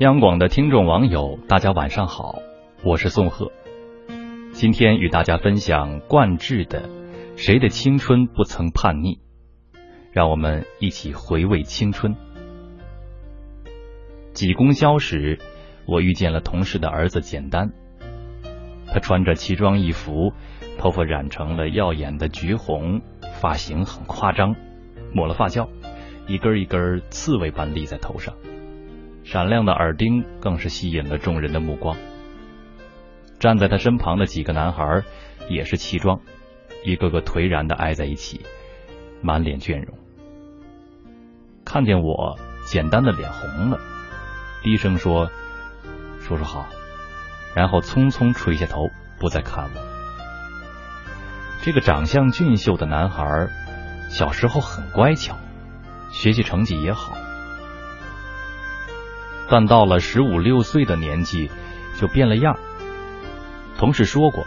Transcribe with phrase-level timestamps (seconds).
[0.00, 2.38] 央广的听众网友，大家晚上好，
[2.82, 3.52] 我是宋贺。
[4.50, 6.88] 今天与大家分享冠志的
[7.36, 9.16] 《谁的青春不曾叛逆》，
[10.10, 12.16] 让我们一起回味青春。
[14.32, 15.38] 挤公交时，
[15.86, 17.70] 我遇见了同事的儿子简单，
[18.86, 20.32] 他穿着奇装异服，
[20.78, 23.02] 头发染成了耀眼的橘红，
[23.38, 24.56] 发型很夸张，
[25.12, 25.68] 抹了发胶，
[26.26, 28.32] 一根一根刺猬般立在头上。
[29.30, 31.96] 闪亮的耳钉更是吸引了众人的目光。
[33.38, 35.04] 站在他身旁的几个男孩
[35.48, 36.18] 也是奇装，
[36.84, 38.40] 一个个颓然的挨在一起，
[39.22, 39.96] 满脸倦容。
[41.64, 43.78] 看见我，简单的脸红了，
[44.64, 45.30] 低声说
[46.18, 46.66] ：“叔叔好。”
[47.54, 48.88] 然后匆匆垂下头，
[49.20, 49.80] 不再看我。
[51.62, 53.48] 这个长相俊秀的男孩，
[54.08, 55.36] 小时候很乖巧，
[56.10, 57.16] 学习成绩也好。
[59.50, 61.50] 但到了十五六岁的年纪，
[61.98, 62.56] 就变了样。
[63.76, 64.44] 同事说过，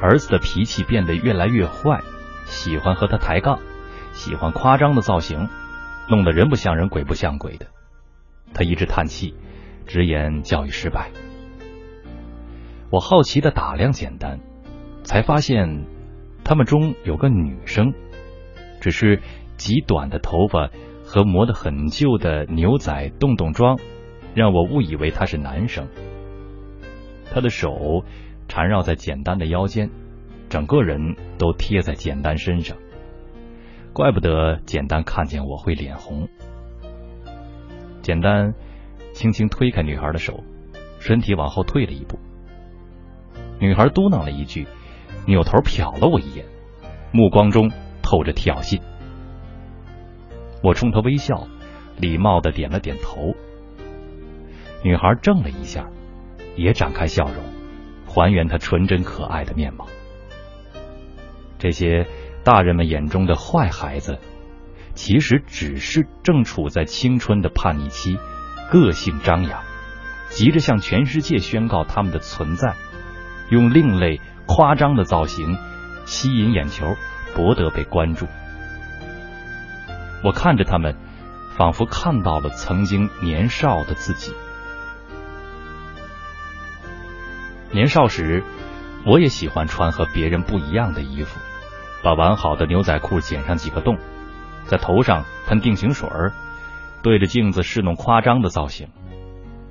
[0.00, 2.00] 儿子的脾气变得越来越坏，
[2.46, 3.58] 喜欢和他抬杠，
[4.12, 5.48] 喜欢夸张的造型，
[6.08, 7.66] 弄得人不像人，鬼不像鬼的。
[8.54, 9.34] 他一直叹气，
[9.86, 11.10] 直言教育失败。
[12.90, 14.40] 我好奇的打量简单，
[15.04, 15.84] 才发现
[16.44, 17.92] 他们中有个女生，
[18.80, 19.20] 只是
[19.58, 20.70] 极短的头发
[21.04, 23.78] 和磨得很旧的牛仔洞洞装。
[24.34, 25.88] 让我误以为他是男生，
[27.32, 28.04] 他的手
[28.48, 29.90] 缠绕在简单的腰间，
[30.48, 32.76] 整个人都贴在简单身上，
[33.92, 36.28] 怪不得简单看见我会脸红。
[38.02, 38.54] 简单
[39.12, 40.42] 轻轻推开女孩的手，
[40.98, 42.18] 身体往后退了一步。
[43.58, 44.66] 女孩嘟囔了一句，
[45.26, 46.46] 扭头瞟了我一眼，
[47.12, 47.70] 目光中
[48.02, 48.80] 透着挑衅。
[50.62, 51.46] 我冲她微笑，
[51.98, 53.34] 礼貌的点了点头。
[54.82, 55.86] 女孩怔了一下，
[56.56, 57.44] 也展开笑容，
[58.06, 59.86] 还原她纯真可爱的面貌。
[61.58, 62.06] 这些
[62.42, 64.18] 大人们眼中的坏孩子，
[64.94, 68.18] 其实只是正处在青春的叛逆期，
[68.70, 69.62] 个性张扬，
[70.30, 72.74] 急着向全世界宣告他们的存在，
[73.50, 75.58] 用另类夸张的造型
[76.06, 76.96] 吸引眼球，
[77.34, 78.26] 博得被关注。
[80.24, 80.96] 我看着他们，
[81.56, 84.32] 仿佛看到了曾经年少的自己。
[87.72, 88.42] 年少时，
[89.06, 91.38] 我也喜欢穿和别人不一样的衣服，
[92.02, 93.96] 把完好的牛仔裤剪上几个洞，
[94.64, 96.32] 在头上喷定型水儿，
[97.02, 98.88] 对着镜子试弄夸张的造型，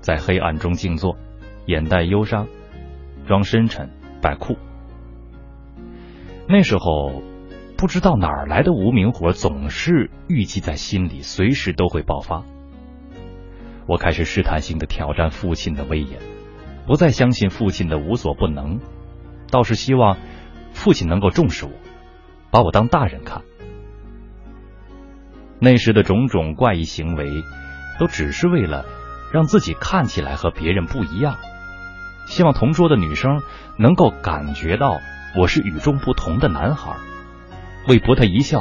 [0.00, 1.16] 在黑暗中静坐，
[1.66, 2.48] 眼带忧伤，
[3.26, 3.90] 装深沉，
[4.20, 4.56] 摆酷。
[6.48, 7.22] 那时候
[7.78, 12.42] 不知道哪儿来的无名火，总是郁积在心里，随时都会爆发。
[13.86, 16.18] 我开始试探性的挑战父亲的威严。
[16.86, 18.80] 不再相信父亲的无所不能，
[19.50, 20.18] 倒是希望
[20.72, 21.70] 父亲能够重视我，
[22.50, 23.42] 把我当大人看。
[25.60, 27.30] 那时的种种怪异行为，
[27.98, 28.84] 都只是为了
[29.32, 31.38] 让自己看起来和别人不一样，
[32.26, 33.40] 希望同桌的女生
[33.78, 35.00] 能够感觉到
[35.38, 36.96] 我是与众不同的男孩。
[37.88, 38.60] 为博他一笑，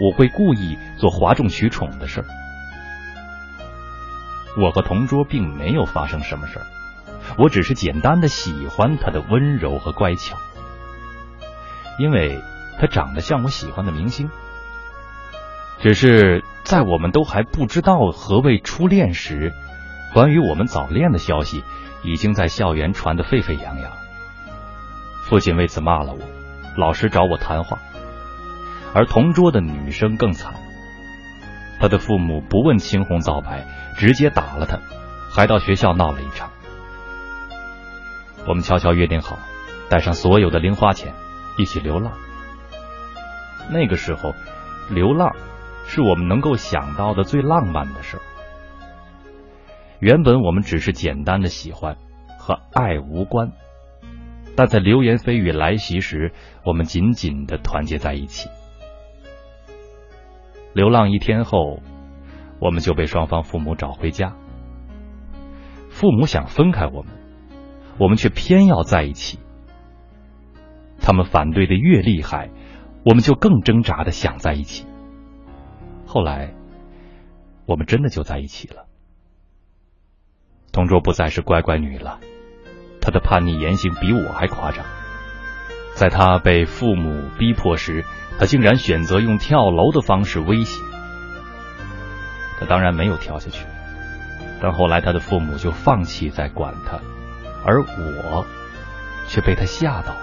[0.00, 2.26] 我会故意做哗众取宠的事儿。
[4.60, 6.58] 我和同桌并没有发生什么事。
[7.36, 10.36] 我只是简单的喜欢他的温柔和乖巧，
[11.98, 12.42] 因为
[12.78, 14.30] 他长得像我喜欢的明星。
[15.78, 19.52] 只是在我们都还不知道何谓初恋时，
[20.12, 21.64] 关于我们早恋的消息
[22.02, 23.90] 已经在校园传得沸沸扬扬。
[25.24, 26.18] 父亲为此骂了我，
[26.76, 27.78] 老师找我谈话，
[28.92, 30.52] 而同桌的女生更惨，
[31.78, 33.66] 她的父母不问青红皂白，
[33.96, 34.80] 直接打了她，
[35.30, 36.50] 还到学校闹了一场。
[38.46, 39.38] 我们悄悄约定好，
[39.88, 41.12] 带上所有的零花钱，
[41.58, 42.12] 一起流浪。
[43.70, 44.32] 那个时候，
[44.88, 45.36] 流浪
[45.86, 48.22] 是我们能够想到的最浪漫的事儿。
[50.00, 51.96] 原本我们只是简单的喜欢，
[52.38, 53.52] 和爱无关，
[54.56, 56.32] 但在流言蜚语来袭时，
[56.64, 58.48] 我们紧紧的团结在一起。
[60.72, 61.80] 流浪一天后，
[62.58, 64.34] 我们就被双方父母找回家。
[65.90, 67.19] 父母想分开我们。
[68.00, 69.38] 我们却偏要在一起，
[71.02, 72.48] 他们反对的越厉害，
[73.04, 74.86] 我们就更挣扎的想在一起。
[76.06, 76.54] 后来，
[77.66, 78.86] 我们真的就在一起了。
[80.72, 82.20] 同桌不再是乖乖女了，
[83.02, 84.82] 她的叛逆言行比我还夸张。
[85.94, 88.06] 在她被父母逼迫时，
[88.38, 90.82] 她竟然选择用跳楼的方式威胁。
[92.58, 93.66] 她当然没有跳下去，
[94.62, 96.98] 但后来他的父母就放弃再管他，
[97.64, 98.46] 而我
[99.28, 100.14] 却被他吓到。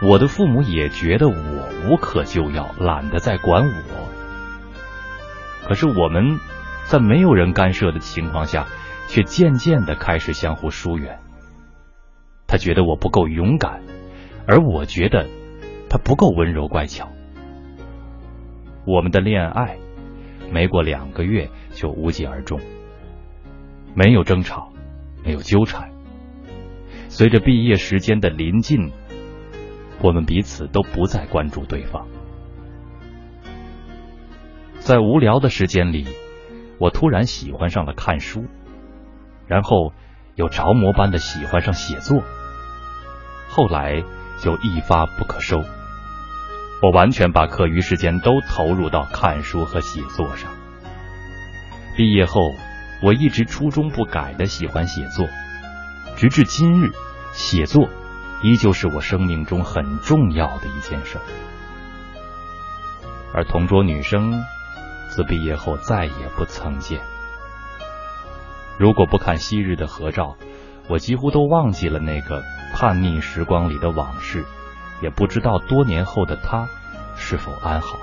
[0.00, 4.08] 我的父母也觉得我无可救药，懒得再管我。
[5.66, 6.38] 可是我们
[6.86, 8.66] 在没有人干涉的情况下，
[9.08, 11.18] 却渐渐的开始相互疏远。
[12.46, 13.82] 他觉得我不够勇敢，
[14.46, 15.26] 而我觉得
[15.90, 17.08] 他不够温柔乖巧。
[18.86, 19.76] 我们的恋爱
[20.50, 22.60] 没过两个月就无疾而终，
[23.94, 24.72] 没有争吵，
[25.24, 25.90] 没有纠缠。
[27.08, 28.92] 随着毕业时间的临近。
[30.00, 32.06] 我们彼此都不再关注对方，
[34.78, 36.06] 在无聊的时间里，
[36.78, 38.44] 我突然喜欢上了看书，
[39.48, 39.92] 然后
[40.36, 42.22] 又着魔般的喜欢上写作，
[43.48, 44.04] 后来
[44.40, 45.64] 就一发不可收。
[46.80, 50.48] 我完全把课余时间都投入到看书和写作上。
[51.96, 52.40] 毕业后，
[53.02, 55.26] 我一直初衷不改的喜欢写作，
[56.16, 56.92] 直至今日，
[57.32, 57.88] 写作。
[58.40, 61.18] 依旧是我生命中很重要的一件事，
[63.34, 64.44] 而同桌女生
[65.08, 67.00] 自毕业后再也不曾见。
[68.78, 70.36] 如果不看昔日的合照，
[70.88, 74.44] 我几乎都忘记了那个叛逆时光里的往事，
[75.02, 76.68] 也不知道多年后的她
[77.16, 77.98] 是否安好。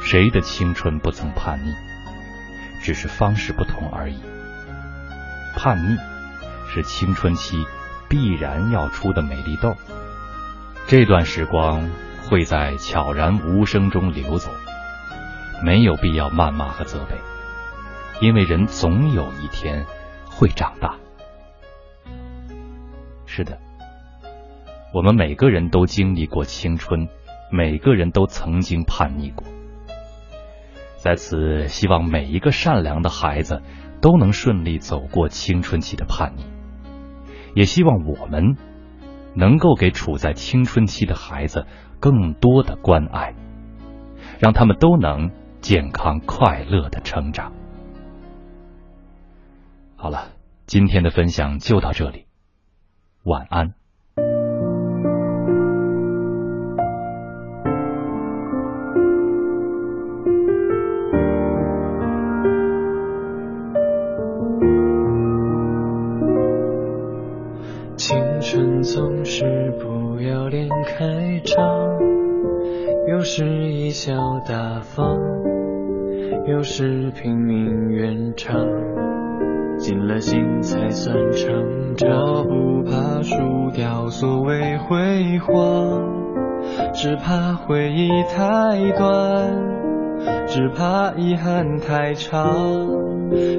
[0.00, 1.91] 谁的青春不曾叛逆？
[2.82, 4.18] 只是方式不同而已。
[5.56, 5.96] 叛逆。
[6.74, 7.66] 是青春期
[8.08, 9.76] 必然要出的美丽豆，
[10.86, 11.86] 这段时光
[12.22, 14.50] 会在悄然无声中流走，
[15.62, 17.18] 没有必要谩骂和责备，
[18.26, 19.84] 因为人总有一天
[20.24, 20.94] 会长大。
[23.26, 23.58] 是的，
[24.94, 27.06] 我们每个人都经历过青春，
[27.50, 29.46] 每个人都曾经叛逆过，
[31.02, 33.60] 在此希望每一个善良的孩子
[34.00, 36.44] 都能顺利走过青春期的叛逆。
[37.56, 38.56] 也希望我们
[39.34, 41.66] 能够给处在青春期的孩子
[41.98, 43.34] 更多的关爱，
[44.38, 47.52] 让他们都能健康快乐的成长。
[49.96, 50.28] 好了，
[50.66, 52.26] 今天的分享就到这里，
[53.24, 53.74] 晚安。
[69.22, 71.06] 总是不要脸开
[71.44, 71.62] 张，
[73.06, 74.12] 有时贻笑
[74.48, 75.16] 大方，
[76.48, 78.56] 有时拼命圆场，
[79.78, 82.10] 尽了心才算成长。
[82.10, 83.36] 我不怕输
[83.72, 86.02] 掉所谓辉煌，
[86.92, 89.72] 只怕回忆太短。
[90.48, 92.52] 只怕遗憾太长，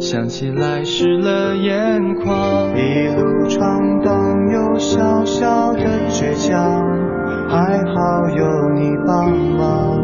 [0.00, 2.76] 想起来湿了眼眶。
[2.76, 4.14] 一路闯荡
[4.52, 6.82] 有小小的倔强，
[7.48, 9.98] 还好有你帮忙，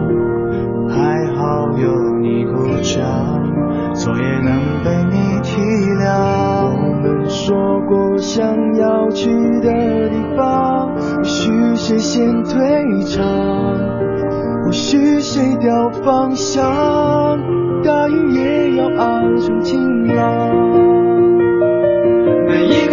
[0.88, 5.60] 还好有你鼓掌，错也能被你体
[6.00, 6.66] 谅。
[6.69, 9.30] 我们说过想要去
[9.60, 13.24] 的地方，许谁先退场。
[14.66, 17.40] 或许谁掉方向，
[17.84, 20.52] 大雨也要熬成晴朗。
[22.48, 22.85] 每一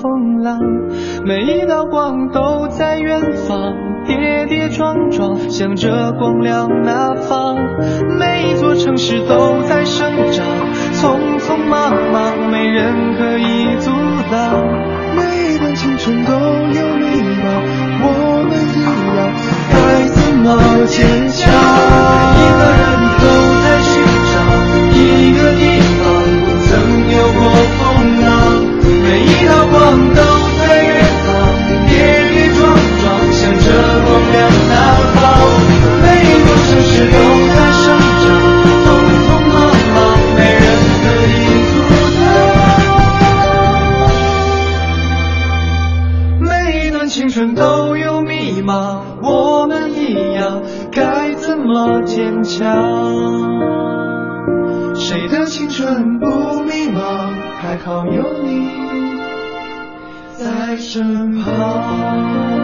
[0.00, 0.58] 风浪
[1.24, 3.74] 每一道光都在远方
[4.06, 7.56] 跌跌撞撞向着光亮那方。
[8.18, 10.46] 每一座城市都在生长
[10.92, 13.90] 匆匆忙忙没人可以阻
[14.30, 14.95] 挡。
[60.66, 62.55] 在身旁